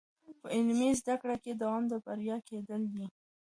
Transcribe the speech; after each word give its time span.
په 0.39 0.47
عملي 0.57 0.89
زده 0.99 1.15
کړه 1.21 1.35
کې 1.43 1.51
دوام 1.61 1.83
د 1.91 1.93
بریا 2.05 2.37
کلید 2.47 2.69
دی. 2.93 3.05